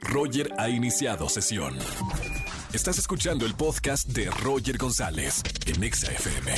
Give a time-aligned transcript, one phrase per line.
[0.00, 1.76] Roger ha iniciado sesión.
[2.72, 6.52] Estás escuchando el podcast de Roger González en Exa FM.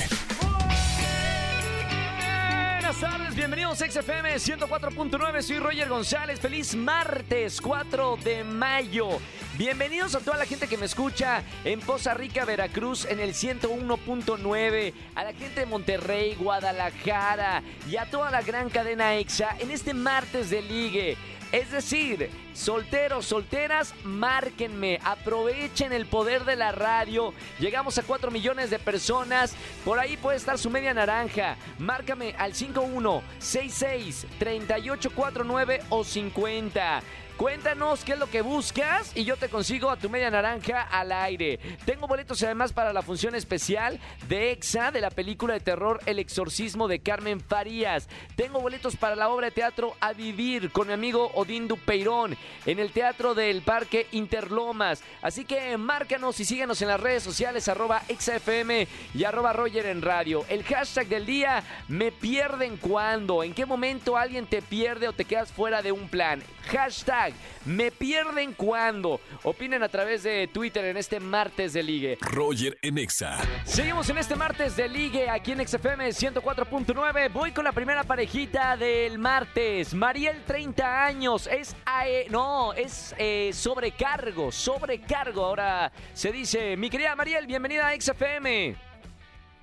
[2.74, 9.08] Buenas tardes, bienvenidos a XFM 104.9, soy Roger González, feliz martes 4 de mayo.
[9.56, 14.92] Bienvenidos a toda la gente que me escucha en Poza Rica, Veracruz, en el 101.9,
[15.14, 19.94] a la gente de Monterrey, Guadalajara y a toda la gran cadena EXA en este
[19.94, 21.16] martes de ligue.
[21.52, 27.32] Es decir, solteros, solteras, márquenme, aprovechen el poder de la radio.
[27.58, 29.54] Llegamos a 4 millones de personas.
[29.84, 31.56] Por ahí puede estar su media naranja.
[31.78, 37.02] Márcame al 5166 3849 o 50.
[37.36, 41.10] Cuéntanos qué es lo que buscas y yo te consigo a tu media naranja al
[41.10, 41.58] aire.
[41.84, 43.98] Tengo boletos además para la función especial
[44.28, 48.08] de EXA de la película de terror El exorcismo de Carmen Farías.
[48.36, 52.78] Tengo boletos para la obra de teatro A Vivir con mi amigo Odín Dupeirón en
[52.78, 55.02] el Teatro del Parque Interlomas.
[55.20, 60.02] Así que márcanos y síguenos en las redes sociales arroba ExaFM y arroba Roger en
[60.02, 60.44] radio.
[60.48, 65.24] El hashtag del día, me pierden cuando, en qué momento alguien te pierde o te
[65.24, 66.42] quedas fuera de un plan.
[66.68, 67.32] Hashtag,
[67.64, 69.20] me pierden cuando.
[69.42, 72.18] Opinen a través de Twitter en este martes de ligue.
[72.20, 73.38] Roger en Exa.
[73.64, 77.32] Seguimos en este martes de ligue aquí en XFM 104.9.
[77.32, 79.94] Voy con la primera parejita del martes.
[79.94, 81.46] Mariel, 30 años.
[81.46, 85.44] Es AE, no, es eh, sobrecargo, sobrecargo.
[85.44, 88.74] Ahora se dice, mi querida Mariel, bienvenida a XFM.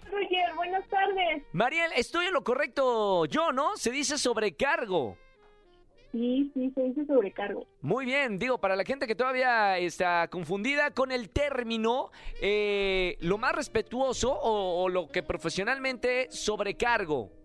[0.05, 1.43] Roger, buenas tardes.
[1.51, 3.75] Mariel, estoy en lo correcto yo, ¿no?
[3.75, 5.17] Se dice sobrecargo.
[6.11, 7.65] Sí, sí, se dice sobrecargo.
[7.81, 13.39] Muy bien, digo, para la gente que todavía está confundida con el término, eh, lo
[13.39, 17.38] más respetuoso o, o lo que profesionalmente sobrecargo.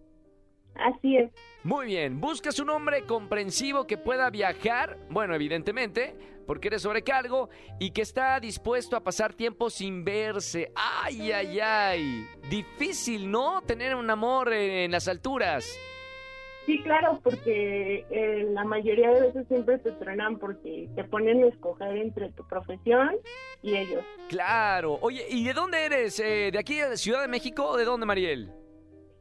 [0.74, 1.30] Así es.
[1.62, 6.14] Muy bien, buscas un hombre comprensivo que pueda viajar, bueno, evidentemente,
[6.46, 10.72] porque eres sobrecargo, y que está dispuesto a pasar tiempo sin verse.
[10.74, 12.26] Ay, ay, ay.
[12.50, 13.62] Difícil, ¿no?
[13.62, 15.78] Tener un amor en las alturas.
[16.66, 21.48] Sí, claro, porque eh, la mayoría de veces siempre te truenan porque te ponen a
[21.48, 23.10] escoger entre tu profesión
[23.62, 24.02] y ellos.
[24.28, 24.98] Claro.
[25.02, 26.18] Oye, ¿y de dónde eres?
[26.20, 28.50] Eh, ¿De aquí, de Ciudad de México o de dónde, Mariel?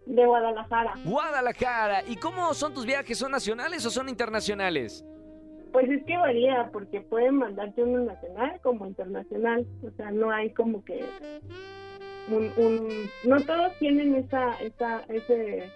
[0.05, 0.93] De Guadalajara.
[1.05, 2.03] Guadalajara.
[2.07, 3.17] ¿Y cómo son tus viajes?
[3.17, 5.05] ¿Son nacionales o son internacionales?
[5.71, 9.65] Pues es que varía, porque pueden mandarte uno nacional como internacional.
[9.81, 11.03] O sea, no hay como que
[12.29, 12.51] un...
[12.57, 15.71] un no todos tienen esa, esa, ese,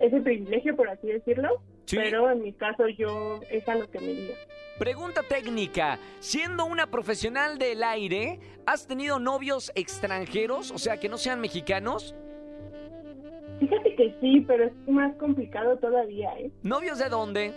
[0.00, 1.62] ese privilegio, por así decirlo.
[1.86, 1.96] Sí.
[1.96, 4.34] Pero en mi caso yo es a lo que me diga.
[4.78, 5.98] Pregunta técnica.
[6.18, 10.70] Siendo una profesional del aire, ¿has tenido novios extranjeros?
[10.72, 12.14] O sea, que no sean mexicanos.
[13.62, 16.50] Fíjate que sí, pero es más complicado todavía, ¿eh?
[16.64, 17.52] ¿Novios de dónde?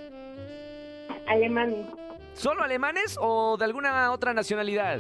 [1.25, 1.87] Alemanes.
[2.33, 4.99] ¿Solo alemanes o de alguna otra nacionalidad?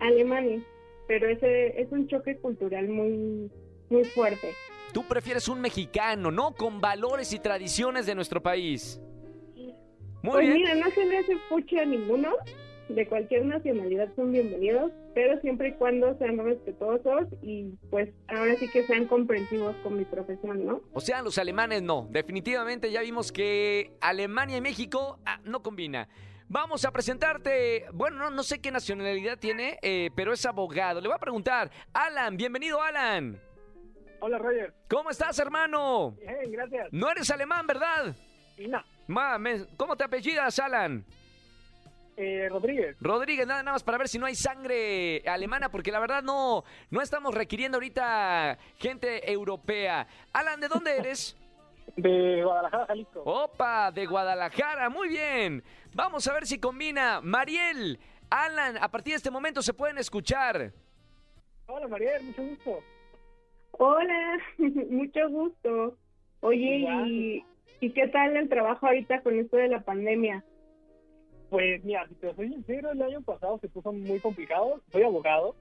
[0.00, 0.64] Alemanes.
[1.06, 3.48] Pero ese es un choque cultural muy,
[3.90, 4.54] muy fuerte.
[4.92, 6.52] Tú prefieres un mexicano, ¿no?
[6.52, 9.00] Con valores y tradiciones de nuestro país.
[9.54, 10.54] Muy pues bien.
[10.54, 12.30] mira, no se me hace puche a ninguno.
[12.88, 18.68] De cualquier nacionalidad son bienvenidos, pero siempre y cuando sean respetuosos y pues ahora sí
[18.70, 20.80] que sean comprensivos con mi profesión, ¿no?
[20.94, 22.08] O sea, los alemanes no.
[22.10, 26.08] Definitivamente ya vimos que Alemania y México ah, no combina.
[26.48, 31.02] Vamos a presentarte, bueno, no, no sé qué nacionalidad tiene, eh, pero es abogado.
[31.02, 33.38] Le voy a preguntar, Alan, bienvenido Alan.
[34.20, 34.72] Hola Roger.
[34.88, 36.12] ¿Cómo estás, hermano?
[36.12, 36.88] Bien, gracias.
[36.90, 38.16] No eres alemán, ¿verdad?
[38.66, 41.04] No, Mames, ¿cómo te apellidas, Alan?
[42.18, 42.96] Eh, Rodríguez.
[43.00, 46.64] Rodríguez, nada, nada más para ver si no hay sangre alemana, porque la verdad no,
[46.90, 50.06] no estamos requiriendo ahorita gente europea.
[50.32, 51.36] Alan, ¿de dónde eres?
[51.96, 53.22] De Guadalajara, Jalisco.
[53.24, 55.64] Opa, de Guadalajara, muy bien.
[55.94, 57.20] Vamos a ver si combina.
[57.22, 57.98] Mariel,
[58.30, 60.72] Alan, a partir de este momento se pueden escuchar.
[61.66, 62.80] Hola Mariel, mucho gusto.
[63.72, 64.38] Hola,
[64.90, 65.96] mucho gusto.
[66.40, 67.44] Oye, ¿y,
[67.80, 70.44] ¿y qué tal el trabajo ahorita con esto de la pandemia?
[71.50, 74.80] Pues mira, si te soy sincero, el año pasado se puso muy complicado.
[74.92, 75.54] Soy abogado.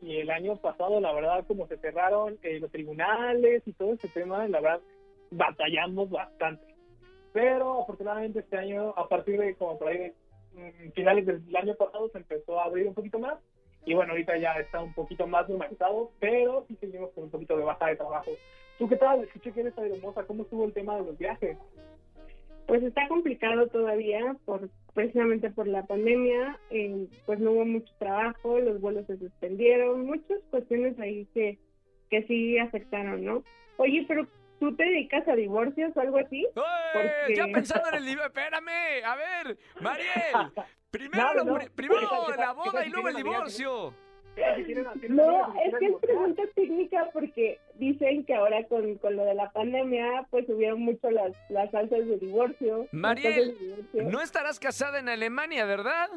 [0.00, 4.08] Y el año pasado, la verdad, como se cerraron eh, los tribunales y todo ese
[4.08, 4.80] tema, la verdad,
[5.30, 6.74] batallamos bastante.
[7.32, 10.14] Pero afortunadamente este año, a partir de como por ahí de,
[10.54, 13.38] mm, finales del año pasado, se empezó a abrir un poquito más.
[13.84, 17.56] Y bueno, ahorita ya está un poquito más normalizado, pero sí seguimos con un poquito
[17.56, 18.32] de baja de trabajo.
[18.78, 19.22] ¿Tú qué tal?
[19.24, 20.24] Escuché que eres hermosa.
[20.24, 21.56] ¿Cómo estuvo el tema de los viajes?
[22.66, 28.58] Pues está complicado todavía, por precisamente por la pandemia, eh, pues no hubo mucho trabajo,
[28.58, 31.58] los vuelos se suspendieron, muchas cuestiones ahí que,
[32.10, 33.44] que sí afectaron, ¿no?
[33.76, 34.26] Oye, pero
[34.58, 36.46] ¿tú te dedicas a divorcios o algo así?
[36.54, 38.26] Porque- Ya pensando en el divorcio.
[38.34, 40.52] Espérame, a ver, Mariel.
[40.90, 41.58] Primero, No, no.
[41.58, 43.94] pri- primero ¿Qué tal, qué tal, la boda y luego el divorcio.
[45.08, 49.50] No, es que es pregunta técnica porque dicen que ahora con, con lo de la
[49.50, 52.86] pandemia, pues subieron mucho las, las alzas de divorcio.
[52.92, 54.02] Mariel, tasas de divorcio.
[54.10, 56.08] No estarás casada en Alemania, ¿verdad?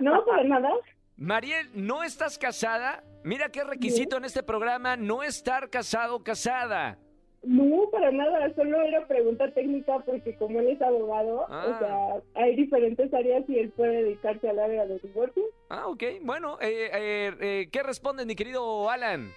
[0.00, 0.70] No, para nada.
[1.16, 3.02] Mariel, ¿no estás casada?
[3.24, 6.98] Mira qué requisito en este programa, no estar casado o casada.
[7.46, 11.64] No, para nada, solo era pregunta técnica porque como él es abogado, Ah.
[11.68, 15.44] o sea, hay diferentes áreas y él puede dedicarse al área de divorcio.
[15.68, 16.02] Ah, ok.
[16.22, 19.30] Bueno, eh, eh, eh, ¿qué respondes, mi querido Alan?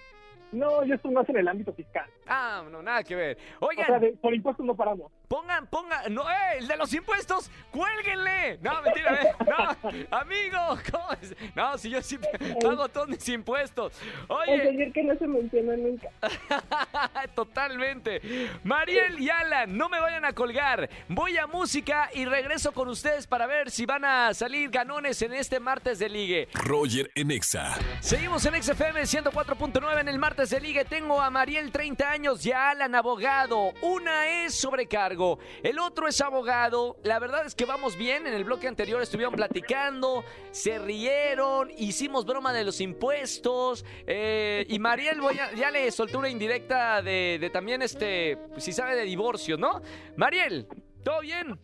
[0.50, 2.10] No, yo estoy más en el ámbito fiscal.
[2.26, 3.38] Ah, no, nada que ver.
[3.60, 5.12] O Oigan, sea, de- por impuestos no paramos.
[5.30, 8.58] Pongan, pongan, no, eh, el de los impuestos, cuélguenle.
[8.60, 10.58] No, mentira, eh, no, amigo,
[10.90, 11.36] ¿cómo es?
[11.54, 12.18] No, si yo sí
[12.60, 13.92] pago todos mis impuestos.
[14.02, 16.08] El Oye, señor que no se menciona nunca.
[17.36, 18.20] totalmente.
[18.64, 20.90] Mariel y Alan, no me vayan a colgar.
[21.06, 25.32] Voy a música y regreso con ustedes para ver si van a salir ganones en
[25.32, 26.48] este martes de ligue.
[26.54, 27.78] Roger en Exa.
[28.00, 30.84] Seguimos en XFM 104.9 en el martes de ligue.
[30.84, 33.72] Tengo a Mariel 30 años y a Alan abogado.
[33.80, 35.19] Una es sobrecargo,
[35.62, 36.96] el otro es abogado.
[37.02, 38.26] La verdad es que vamos bien.
[38.26, 43.84] En el bloque anterior estuvieron platicando, se rieron, hicimos broma de los impuestos.
[44.06, 48.72] eh, y Mariel voy a- ya le soltó una indirecta de, de también este, si
[48.72, 49.80] sabe de divorcio, ¿no?
[50.16, 50.66] Mariel,
[51.04, 51.58] ¿todo bien?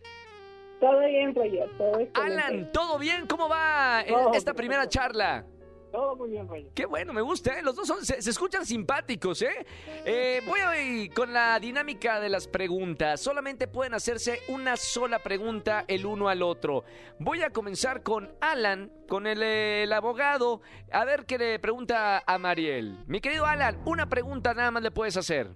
[0.79, 2.07] Todo bien, Roger, todo.
[2.13, 3.25] Alan, ¿todo bien?
[3.25, 5.43] ¿Cómo va esta primera charla?
[5.97, 6.67] Todo muy bien, Roger.
[6.75, 7.63] Qué bueno, me gusta, ¿eh?
[7.63, 9.65] Los dos son- se, se escuchan simpáticos, ¿eh?
[10.05, 10.41] ¿eh?
[10.45, 13.19] Voy a ir con la dinámica de las preguntas.
[13.19, 16.83] Solamente pueden hacerse una sola pregunta el uno al otro.
[17.17, 20.61] Voy a comenzar con Alan, con el, eh, el abogado,
[20.91, 22.99] a ver qué le pregunta a Mariel.
[23.07, 25.49] Mi querido Alan, una pregunta nada más le puedes hacer.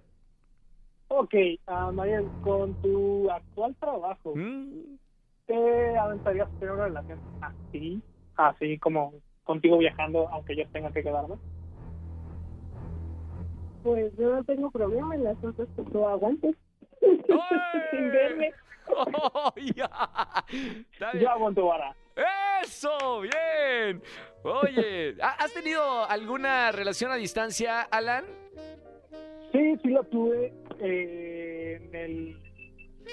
[1.09, 1.35] Ok,
[1.67, 4.97] ah, Mariel, con tu actual trabajo, ¿Mm?
[5.45, 8.01] ¿te aventarías a tener una relación así?
[8.37, 11.35] Así como contigo viajando, aunque yo tenga que quedarme.
[13.83, 16.55] Pues yo no tengo problema en las cosas que tú aguantes.
[17.01, 17.81] ¡Ay!
[17.91, 18.51] Sin verme.
[19.33, 19.87] ¡Oh, bien.
[21.19, 21.95] Yo aguanto vara.
[22.63, 23.21] ¡Eso!
[23.21, 24.01] ¡Bien!
[24.43, 28.25] Oye, ¿ha- ¿has tenido alguna relación a distancia, Alan?
[29.51, 32.50] Sí, sí lo tuve eh, en el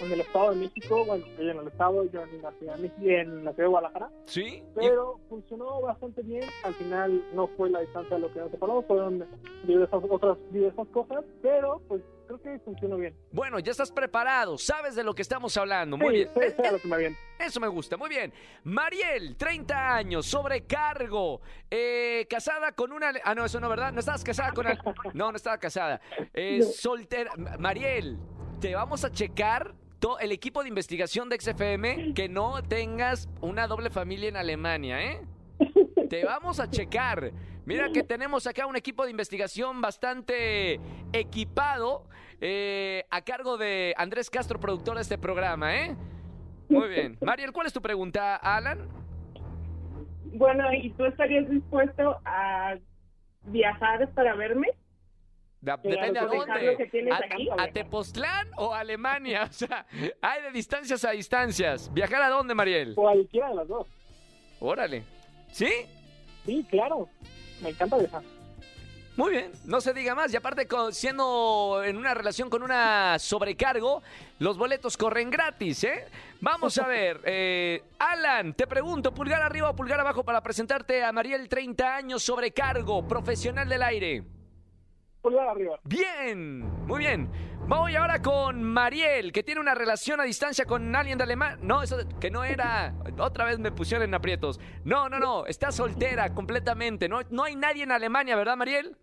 [0.00, 2.82] en el Estado de México, bueno, ella en el Estado, yo en la Ciudad de,
[2.82, 4.40] México, en la ciudad de Guadalajara, Sí.
[4.46, 6.44] ¿Y- pero funcionó bastante bien.
[6.64, 9.26] Al final no fue la distancia lo que nos separó, fueron
[9.64, 13.14] diversas otras diversas cosas, pero pues creo que funcionó bien.
[13.32, 15.96] Bueno, ya estás preparado, sabes de lo que estamos hablando.
[15.96, 16.28] Muy sí, bien.
[16.34, 17.18] sí, sé a eh, lo que me aviento.
[17.38, 18.32] Eso me gusta, muy bien.
[18.64, 21.40] Mariel, 30 años, sobrecargo,
[21.70, 23.12] eh, casada con una...
[23.24, 23.92] Ah, no, eso no, ¿verdad?
[23.92, 24.66] No estabas casada con...
[24.66, 24.78] al-
[25.14, 26.00] No, no estaba casada.
[26.34, 26.66] Eh, No.
[26.66, 27.30] Soltera...
[27.58, 28.18] Mariel,
[28.60, 33.66] te vamos a checar to- el equipo de investigación de XFM que no tengas una
[33.66, 35.20] doble familia en Alemania, ¿eh?
[36.08, 37.32] Te vamos a checar.
[37.66, 40.80] Mira que tenemos acá un equipo de investigación bastante
[41.12, 42.04] equipado
[42.40, 45.96] eh, a cargo de Andrés Castro, productor de este programa, ¿eh?
[46.70, 47.18] Muy bien.
[47.20, 48.88] Mariel, ¿cuál es tu pregunta, Alan?
[50.32, 52.76] Bueno, ¿y tú estarías dispuesto a
[53.44, 54.68] viajar para verme?
[55.62, 57.12] Claro, depende a dónde.
[57.58, 59.44] ¿A, a Tepoztlán o a Alemania?
[59.50, 59.86] O sea,
[60.22, 61.92] hay de distancias a distancias.
[61.92, 62.94] ¿Viajar a dónde, Mariel?
[62.94, 63.86] Cualquiera de las dos.
[64.60, 65.02] Órale.
[65.50, 65.68] ¿Sí?
[66.46, 67.08] Sí, claro.
[67.60, 68.22] Me encanta viajar.
[69.16, 70.32] Muy bien, no se diga más.
[70.32, 74.00] Y aparte, siendo en una relación con una sobrecargo,
[74.38, 76.04] los boletos corren gratis, ¿eh?
[76.40, 77.20] Vamos a ver.
[77.24, 82.22] eh, Alan, te pregunto, pulgar arriba o pulgar abajo para presentarte a Mariel, 30 años,
[82.22, 84.22] sobrecargo, profesional del aire.
[85.22, 85.78] Pulgar arriba.
[85.84, 87.30] Bien, muy bien.
[87.66, 91.58] Voy ahora con Mariel, que tiene una relación a distancia con alguien de Alemania.
[91.60, 92.94] No, eso que no era.
[93.18, 94.58] Otra vez me pusieron en aprietos.
[94.84, 95.44] No, no, no.
[95.46, 97.08] Está soltera completamente.
[97.08, 98.96] No, no hay nadie en Alemania, ¿verdad, Mariel?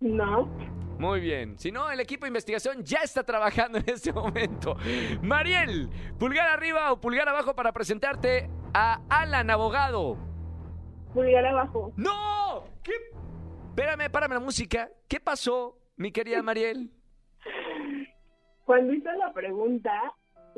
[0.00, 0.46] No.
[0.98, 1.58] Muy bien.
[1.58, 4.76] Si no, el equipo de investigación ya está trabajando en este momento.
[5.20, 10.16] Mariel, pulgar arriba o pulgar abajo para presentarte a Alan, abogado.
[11.12, 11.92] Pulgar abajo.
[11.96, 12.64] ¡No!
[12.82, 12.92] ¿Qué?
[13.76, 14.88] Espérame, párame la música.
[15.06, 16.88] ¿Qué pasó, mi querida Mariel?
[18.64, 20.14] Cuando hizo la pregunta,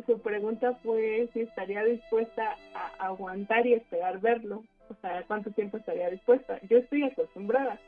[0.06, 4.62] su pregunta fue si estaría dispuesta a aguantar y esperar verlo.
[4.88, 6.60] O sea, ¿cuánto tiempo estaría dispuesta?
[6.70, 7.80] Yo estoy acostumbrada.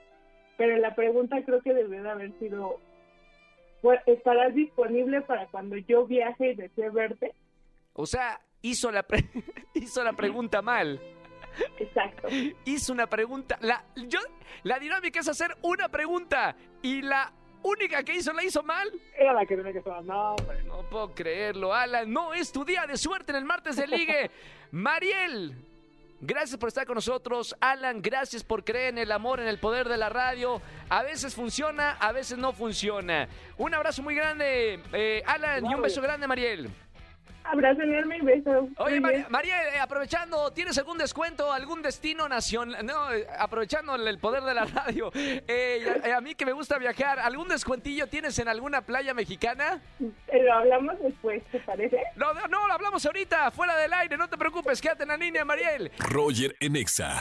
[0.59, 2.81] Pero la pregunta creo que debió de haber sido,
[3.83, 7.35] "Pues, ¿estarás disponible para cuando yo viaje y desee verte?
[7.93, 9.31] O sea, hizo la, pre-
[9.75, 11.01] hizo la pregunta mal.
[11.79, 12.29] Exacto.
[12.65, 13.59] Hizo una pregunta.
[13.61, 14.21] La, yo,
[14.63, 18.91] la dinámica es hacer una pregunta y la única que hizo la hizo mal.
[19.17, 20.03] Era la que tenía que estar.
[20.05, 20.63] No, hombre.
[20.65, 22.11] No puedo creerlo, Alan.
[22.13, 24.31] No es tu día de suerte en el martes de ligue.
[24.71, 25.57] Mariel,
[26.21, 27.57] gracias por estar con nosotros.
[27.61, 30.63] Alan, gracias por creer en el amor, en el poder de la radio.
[30.89, 33.29] A veces funciona, a veces no funciona.
[33.59, 36.71] Un abrazo muy grande, eh, Alan, y un beso grande, Mariel.
[37.53, 38.69] Abrazo enorme y beso.
[38.79, 39.27] Oye, María.
[39.29, 42.85] María, eh, aprovechando, ¿tienes algún descuento, algún destino nacional?
[42.87, 45.11] No, eh, aprovechando el poder de la radio.
[45.15, 49.81] Eh, a, a mí que me gusta viajar, ¿algún descuentillo tienes en alguna playa mexicana?
[50.29, 52.01] Eh, Lo hablamos después, ¿te parece?
[52.17, 55.17] No, no, no, lo hablamos ahorita, fuera del aire, no te preocupes, quédate en la
[55.17, 55.91] línea, Mariel.
[55.99, 57.19] Roger en Exa.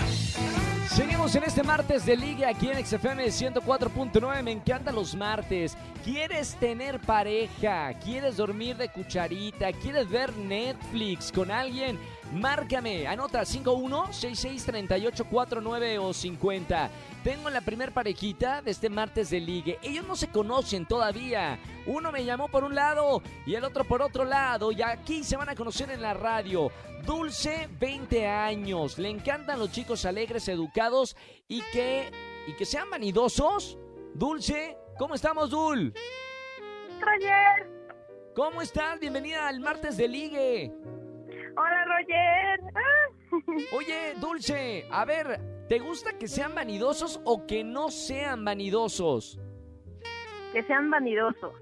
[0.95, 4.41] Seguimos en este martes de liga aquí en XFM 104.9.
[4.41, 5.77] Me encantan los martes.
[6.03, 7.93] ¿Quieres tener pareja?
[8.03, 9.71] ¿Quieres dormir de cucharita?
[9.71, 11.99] ¿Quieres ver Netflix con alguien?
[12.33, 13.07] Márcame.
[13.07, 16.89] Anota 51663849 o 50.
[17.23, 19.79] Tengo la primer parejita de este martes de ligue.
[19.81, 21.59] Ellos no se conocen todavía.
[21.85, 24.71] Uno me llamó por un lado y el otro por otro lado.
[24.71, 26.71] Y aquí se van a conocer en la radio.
[27.05, 28.99] Dulce, 20 años.
[28.99, 31.15] Le encantan los chicos alegres, educados
[31.47, 32.11] y que,
[32.47, 33.77] y que sean vanidosos.
[34.13, 35.93] Dulce, ¿cómo estamos, Dul?
[36.99, 37.69] Roger.
[38.35, 38.99] ¿Cómo estás?
[38.99, 40.71] Bienvenida al martes de ligue.
[41.57, 42.59] Hola, Roger.
[42.75, 43.35] Ah,
[43.75, 49.39] Oye, Dulce, a ver, ¿te gusta que sean vanidosos o que no sean vanidosos?
[50.53, 51.53] que sean vanidosos.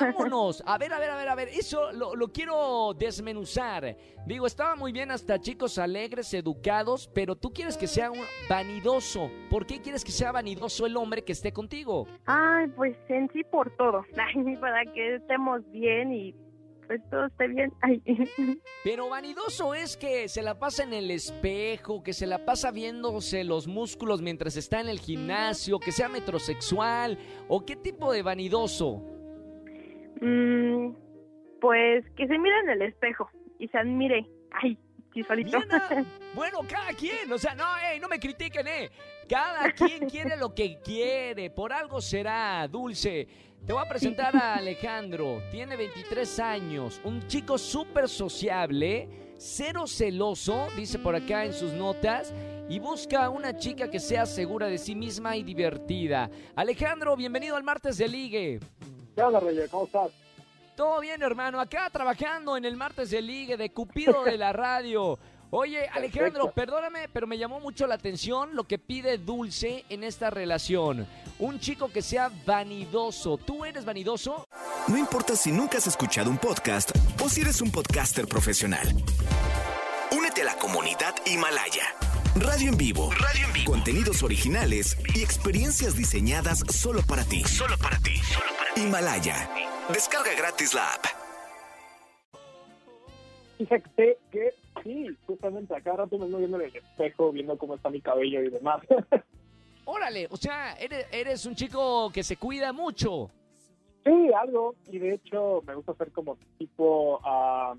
[0.00, 0.62] Vámonos.
[0.66, 1.48] A ver, a ver, a ver, a ver.
[1.48, 3.96] Eso lo, lo quiero desmenuzar.
[4.24, 9.30] Digo, estaba muy bien hasta chicos alegres, educados, pero tú quieres que sea un vanidoso.
[9.50, 12.06] ¿Por qué quieres que sea vanidoso el hombre que esté contigo?
[12.26, 14.04] Ay, pues en sí por todo.
[14.16, 16.34] Ay, para que estemos bien y
[16.90, 17.72] pues todo esté bien.
[17.82, 18.02] Ay.
[18.82, 23.44] Pero vanidoso es que se la pasa en el espejo, que se la pasa viéndose
[23.44, 27.16] los músculos mientras está en el gimnasio, que sea metrosexual,
[27.46, 29.04] o qué tipo de vanidoso.
[30.20, 30.92] Mm,
[31.60, 33.30] pues que se mire en el espejo
[33.60, 34.28] y se admire.
[34.50, 34.76] Ay.
[35.12, 35.66] Mira,
[36.34, 38.90] bueno, cada quien, o sea, no, ey, no me critiquen, eh.
[39.28, 43.26] Cada quien quiere lo que quiere, por algo será, Dulce.
[43.66, 50.68] Te voy a presentar a Alejandro, tiene 23 años, un chico súper sociable, cero celoso,
[50.76, 52.32] dice por acá en sus notas,
[52.68, 56.30] y busca una chica que sea segura de sí misma y divertida.
[56.56, 58.60] Alejandro, bienvenido al martes de ligue.
[59.14, 59.68] ¿Qué onda, Roger?
[59.68, 60.10] ¿Cómo estás?
[60.74, 61.60] Todo bien, hermano.
[61.60, 65.18] Acá trabajando en el martes de ligue de Cupido de la radio.
[65.52, 66.52] Oye, Alejandro, Perfecto.
[66.52, 71.08] perdóname, pero me llamó mucho la atención lo que pide Dulce en esta relación.
[71.40, 73.36] Un chico que sea vanidoso.
[73.36, 74.46] ¿Tú eres vanidoso?
[74.86, 76.90] No importa si nunca has escuchado un podcast
[77.22, 78.86] o si eres un podcaster profesional.
[80.16, 81.82] Únete a la comunidad Himalaya.
[82.36, 83.10] Radio en vivo.
[83.12, 83.72] Radio en vivo.
[83.72, 87.42] Contenidos originales y experiencias diseñadas solo para ti.
[87.44, 88.16] Solo para ti.
[88.18, 88.82] Solo para ti.
[88.82, 89.50] Himalaya.
[89.92, 91.06] Descarga gratis la app.
[93.58, 97.74] Fíjate que sí, justamente a cada rato me ando viendo en el espejo, viendo cómo
[97.74, 98.80] está mi cabello y demás.
[99.84, 103.30] Órale, o sea, eres, eres un chico que se cuida mucho.
[104.04, 104.74] sí, algo.
[104.90, 107.74] Y de hecho me gusta hacer como tipo, ah,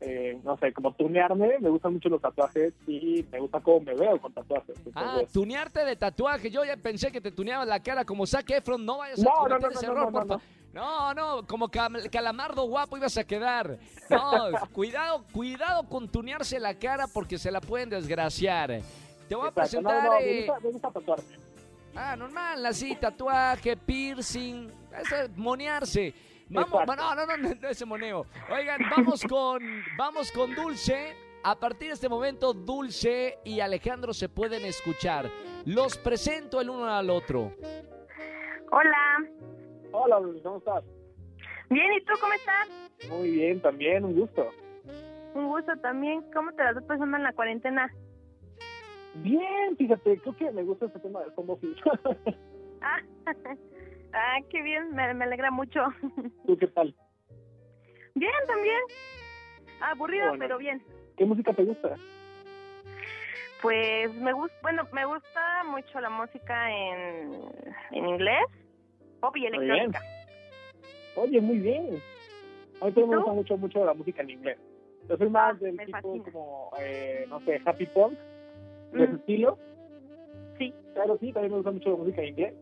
[0.00, 1.58] eh, no sé, como tunearme.
[1.58, 4.76] Me gustan mucho los tatuajes y me gusta cómo me veo con tatuajes.
[4.94, 6.50] Ah, tunearte de tatuaje.
[6.50, 8.86] Yo ya pensé que te tuneabas la cara como Zac Efron.
[8.86, 11.12] No vayas a No, no, cometer no, ese no, error, no, por no, fa- No,
[11.14, 13.78] no, como calamardo guapo ibas a quedar.
[14.08, 18.80] No, cuidado, cuidado con tunearse la cara porque se la pueden desgraciar.
[19.28, 19.50] Te voy a.
[19.50, 20.04] No, presentar.
[20.04, 21.24] no, me eh, gusta, me gusta tatuarme.
[21.94, 26.14] Ah, normal, así, tatuaje, piercing, es monearse.
[26.48, 28.26] Vamos, no, no, no, no, no ese moneo.
[28.50, 29.62] Oigan, vamos con,
[29.96, 31.14] vamos con Dulce.
[31.42, 35.30] A partir de este momento, Dulce y Alejandro se pueden escuchar.
[35.64, 37.54] Los presento el uno al otro.
[38.72, 39.39] Hola.
[39.92, 40.84] Hola, Luis, ¿cómo estás?
[41.68, 42.68] Bien, ¿y tú cómo estás?
[43.08, 44.48] Muy bien, también, un gusto.
[45.34, 46.22] Un gusto también.
[46.32, 47.92] ¿Cómo te la estás pasando en la cuarentena?
[49.16, 51.80] Bien, fíjate, creo que me gusta este tema del home office.
[52.82, 52.96] Ah,
[54.14, 54.94] ah qué bien.
[54.94, 55.80] Me, me alegra mucho.
[56.46, 56.94] ¿Tú qué tal?
[58.14, 58.80] Bien, también.
[59.82, 60.42] Aburrido, Bueno.
[60.42, 60.82] pero bien.
[61.18, 61.94] ¿Qué música te gusta?
[63.60, 67.52] Pues me gusta, bueno, me gusta mucho la música en,
[67.90, 68.46] en inglés,
[69.20, 69.62] pop y Muy bien.
[69.62, 70.00] electrónica.
[71.16, 72.00] Oye, muy bien.
[72.80, 74.58] A mí también me gusta mucho, mucho la música en inglés.
[75.08, 76.24] Yo soy más Ah, del me tipo fascina.
[76.24, 78.12] como, eh, no sé, happy punk,
[78.92, 79.16] de ese Mm.
[79.16, 79.58] estilo.
[80.58, 80.72] Sí.
[80.94, 82.54] Pero sí, también me gusta mucho la música en inglés.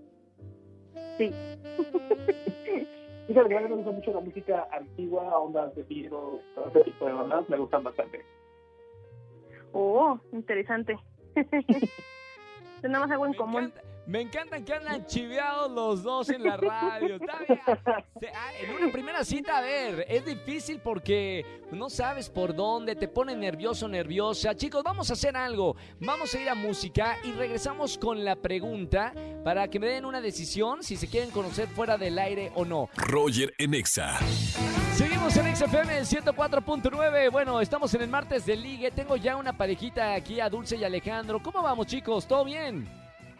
[1.18, 1.30] Sí.
[3.28, 6.80] Fíjate que a mí me gusta mucho la música antigua, ondas de Beatles, todo ese
[6.84, 8.24] tipo de ondas, me gustan bastante.
[9.72, 10.96] Oh, interesante.
[12.80, 13.64] Tenemos algo en Me común.
[13.64, 17.16] encanta, Me encantan que andan chiveados los dos en la radio.
[17.16, 17.60] Está bien.
[18.18, 22.96] Se- ah, En una primera cita, a ver, es difícil porque no sabes por dónde,
[22.96, 24.54] te pone nervioso, nerviosa.
[24.56, 25.76] Chicos, vamos a hacer algo.
[26.00, 29.12] Vamos a ir a música y regresamos con la pregunta
[29.44, 32.88] para que me den una decisión si se quieren conocer fuera del aire o no.
[32.96, 34.18] Roger en Exa.
[34.94, 37.30] Seguimos en XFM 104.9.
[37.30, 38.90] Bueno, estamos en el martes de ligue.
[38.90, 41.42] Tengo ya una parejita aquí a Dulce y Alejandro.
[41.42, 42.26] ¿Cómo vamos, chicos?
[42.26, 42.88] ¿Todo bien?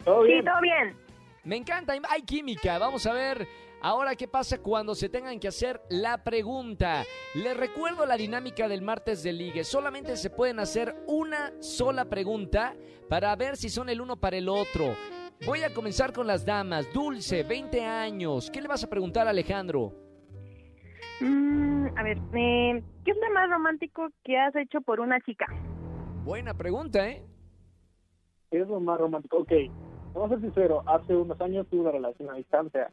[0.09, 0.95] ¿Todo Sí, todo bien.
[1.43, 2.79] Me encanta, hay- química.
[2.79, 3.47] Vamos a ver
[3.79, 7.03] ahora qué pasa cuando se tengan que hacer la pregunta.
[7.35, 9.63] Les recuerdo la dinámica del martes de ligue.
[9.63, 12.73] Solamente se pueden hacer una sola pregunta
[13.07, 14.95] para ver si son el uno para el otro.
[15.45, 16.91] Voy a comenzar con las damas.
[16.91, 18.49] Dulce, 20 años.
[18.49, 19.93] ¿Qué le vas a preguntar a Alejandro?
[21.21, 25.45] Mm, a ver, eh, ¿qué es lo más romántico que has hecho por una chica?
[26.23, 27.23] Buena pregunta, ¿eh?
[28.51, 29.37] Es lo más romántico.
[29.37, 29.51] Ok,
[30.13, 30.83] vamos a ser sinceros.
[30.87, 32.91] Hace unos años tuve una relación a distancia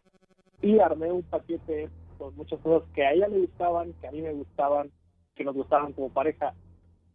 [0.62, 4.22] y armé un paquete con muchas cosas que a ella le gustaban, que a mí
[4.22, 4.90] me gustaban,
[5.34, 6.54] que nos gustaban como pareja.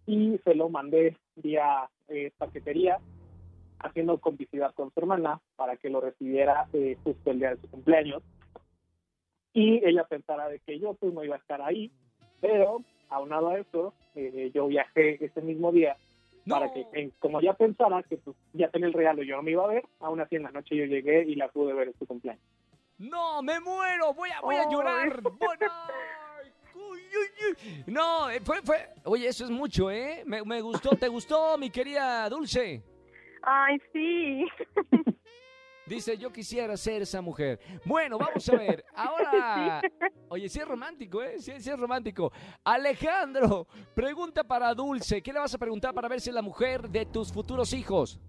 [0.05, 3.00] Y se lo mandé vía eh, paquetería,
[3.79, 7.70] haciendo complicidad con su hermana para que lo recibiera eh, justo el día de su
[7.70, 8.22] cumpleaños.
[9.53, 11.91] Y ella pensara de que yo pues no iba a estar ahí,
[12.39, 15.98] pero aunado a eso, eh, yo viajé ese mismo día
[16.48, 16.74] para No.
[16.74, 19.64] que, como ya pensara que pues, ya tenía el regalo y yo no me iba
[19.64, 22.06] a ver, aún así en la noche yo llegué y la pude ver en su
[22.06, 22.44] cumpleaños.
[22.98, 24.68] No, me muero, voy a, voy a Ay.
[24.72, 25.22] llorar.
[25.22, 27.84] Bueno, ay, uy, uy, uy.
[27.88, 28.78] No, eh, fue, fue.
[29.06, 30.24] Oye, eso es mucho, ¿eh?
[30.26, 32.84] Me, me gustó, ¿te gustó, mi querida Dulce?
[33.44, 34.46] Ay, sí.
[35.92, 37.60] Dice, yo quisiera ser esa mujer.
[37.84, 38.86] Bueno, vamos a ver.
[38.96, 39.82] Ahora.
[40.30, 41.38] Oye, sí es romántico, ¿eh?
[41.38, 42.32] Sí, sí es romántico.
[42.64, 45.22] Alejandro, pregunta para Dulce.
[45.22, 48.22] ¿Qué le vas a preguntar para ver si es la mujer de tus futuros hijos?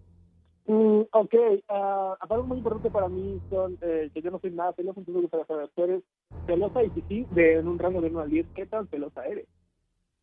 [0.66, 1.35] Mm, ok,
[1.69, 5.14] ah, algo muy importante para mí son eh, que yo no soy nada celoso, entonces
[5.14, 6.02] me gustaría saber, ¿tú eres
[6.47, 6.83] celosa?
[6.83, 9.47] Y si sí, de, en un rango de 1 al 10, ¿qué tan celosa eres?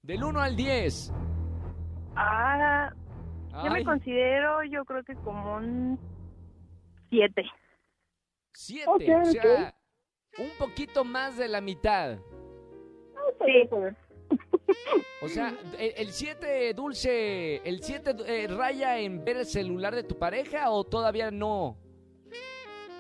[0.02, 1.14] Del 1 al 10.
[2.16, 2.94] Ah,
[3.64, 6.00] yo me considero, yo creo que como un
[7.10, 7.44] siete.
[8.54, 9.16] siete.
[9.16, 9.76] O sea,
[10.38, 12.18] un poquito más de la mitad.
[13.46, 13.70] Sí.
[15.22, 20.70] O sea, el 7 dulce, ¿el 7 raya en ver el celular de tu pareja
[20.72, 21.78] o todavía no?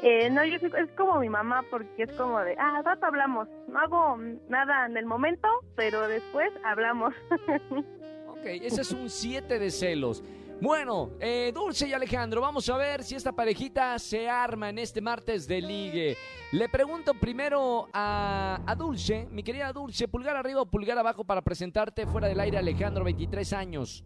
[0.02, 3.48] Eh, no, yo soy- es como mi mamá porque es como de, ah, rato hablamos.
[3.68, 4.18] No hago
[4.48, 7.14] nada en el momento, pero después hablamos.
[8.40, 10.24] Ok, ese es un 7 de celos.
[10.62, 15.00] Bueno, eh, Dulce y Alejandro, vamos a ver si esta parejita se arma en este
[15.00, 16.18] martes de ligue.
[16.52, 21.42] Le pregunto primero a, a Dulce, mi querida Dulce, pulgar arriba o pulgar abajo para
[21.42, 24.04] presentarte fuera del aire, Alejandro, 23 años.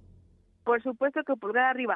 [0.63, 1.95] Por supuesto que pulgar arriba.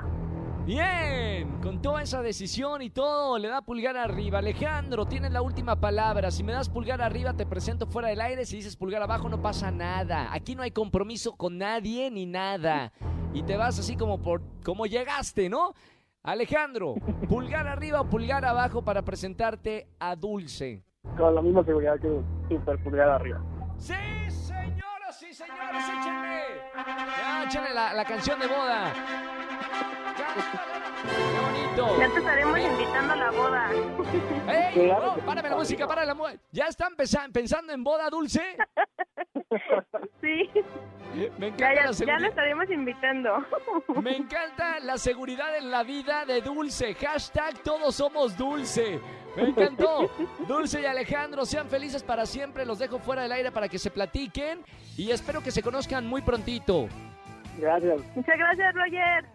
[0.65, 4.39] Bien, con toda esa decisión y todo, le da pulgar arriba.
[4.39, 6.32] Alejandro, tienes la última palabra.
[6.32, 8.43] Si me das pulgar arriba, te presento fuera del aire.
[8.46, 10.34] Si dices pulgar abajo, no pasa nada.
[10.34, 12.91] Aquí no hay compromiso con nadie ni nada.
[13.38, 15.76] Y te vas así como por como llegaste, ¿no?
[16.23, 16.95] Alejandro,
[17.30, 20.82] pulgar arriba o pulgar abajo para presentarte a Dulce.
[21.15, 22.19] Con la misma seguridad que
[22.50, 23.39] súper pulgada arriba.
[23.78, 23.93] Sí,
[24.28, 26.41] señoras y señores, échenle.
[26.76, 28.91] Ya, échenle la, la canción de boda.
[30.15, 32.00] Qué bonito.
[32.00, 33.69] Ya te estaremos invitando a la boda.
[34.47, 34.73] ¡Ey!
[34.73, 36.41] Claro no, sí, párame la música, para la música.
[36.52, 36.95] ¿Ya están
[37.32, 38.41] pensando en boda dulce?
[40.21, 40.49] Sí,
[41.39, 42.19] Me ya, encanta ya, la ya seguridad.
[42.19, 43.45] lo estaremos invitando.
[44.01, 46.93] Me encanta la seguridad en la vida de Dulce.
[46.95, 48.99] Hashtag todos somos Dulce.
[49.36, 50.10] Me encantó.
[50.47, 52.65] Dulce y Alejandro, sean felices para siempre.
[52.65, 54.60] Los dejo fuera del aire para que se platiquen
[54.97, 56.88] y espero que se conozcan muy prontito.
[57.57, 58.01] Gracias.
[58.15, 59.25] Muchas gracias, Roger.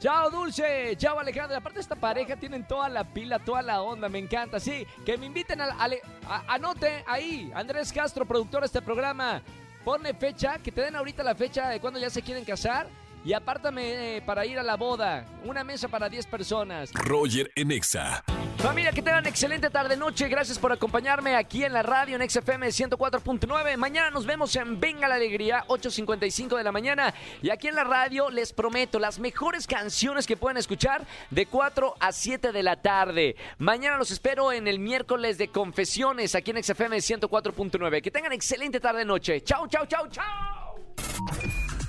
[0.00, 1.56] Chao Dulce, chao Alejandro.
[1.56, 4.60] Aparte esta pareja tienen toda la pila, toda la onda, me encanta.
[4.60, 9.40] Sí, que me inviten Ale- a- anote ahí, Andrés Castro, productor de este programa.
[9.84, 12.86] Ponle fecha, que te den ahorita la fecha de cuando ya se quieren casar
[13.24, 15.24] y apártame eh, para ir a la boda.
[15.44, 16.90] Una mesa para 10 personas.
[16.92, 18.22] Roger en Exa.
[18.64, 20.26] Familia, que tengan excelente tarde noche.
[20.26, 23.76] Gracias por acompañarme aquí en la radio en XFM 104.9.
[23.76, 27.12] Mañana nos vemos en Venga la Alegría, 8.55 de la mañana.
[27.42, 31.94] Y aquí en la radio les prometo las mejores canciones que pueden escuchar de 4
[32.00, 33.36] a 7 de la tarde.
[33.58, 38.00] Mañana los espero en el miércoles de confesiones aquí en XFM 104.9.
[38.00, 39.42] Que tengan excelente tarde noche.
[39.42, 41.63] Chau, chau, chau, chau.